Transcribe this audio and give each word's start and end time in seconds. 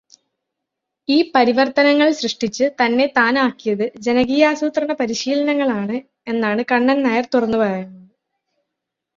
ഈ 1.09 1.31
പരിവർത്തനങ്ങൾ 1.35 2.11
സൃഷ്ടിച്ചു 2.11 2.65
തന്നെ 2.81 3.05
താനാക്കിയത് 3.17 3.85
ജനകീയാസൂത്രണ 3.99 4.93
പരിശീലനങ്ങളാണ് 4.93 5.97
എന്നാണു 6.27 6.65
കണ്ണന് 6.71 7.05
നായർ 7.05 7.27
തുറന്നു 7.33 7.57
പറയുന്നത്. 7.57 7.97